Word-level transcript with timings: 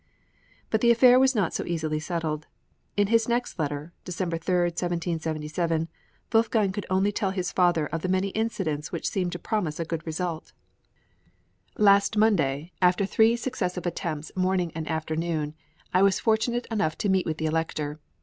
But 0.71 0.81
the 0.81 0.89
affair 0.89 1.19
was 1.19 1.35
not 1.35 1.53
so 1.53 1.63
easily 1.63 1.99
settled; 1.99 2.47
in 2.97 3.05
his 3.05 3.29
next 3.29 3.59
letter 3.59 3.93
(December 4.03 4.39
3, 4.39 4.55
1777) 4.61 5.89
Wolfgang 6.33 6.71
could 6.71 6.87
only 6.89 7.11
tell 7.11 7.29
his 7.29 7.51
father 7.51 7.85
of 7.85 8.01
the 8.01 8.07
many 8.09 8.29
incidents 8.29 8.91
which 8.91 9.07
seemed 9.07 9.31
to 9.33 9.37
promise 9.37 9.79
a 9.79 9.85
good 9.85 10.03
result: 10.07 10.53
Last 11.77 12.17
Monday, 12.17 12.71
after 12.81 13.05
three 13.05 13.35
successive 13.35 13.85
attempts 13.85 14.31
morning 14.35 14.71
and 14.73 14.87
afternoon, 14.89 15.53
I 15.93 16.01
was 16.01 16.19
fortunate 16.19 16.65
enough 16.71 16.97
to 16.97 17.07
meet 17.09 17.27
with 17.27 17.37
the 17.37 17.45
Elector. 17.45 17.99